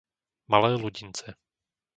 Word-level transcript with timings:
Malé 0.47 0.81
Ludince 0.81 1.37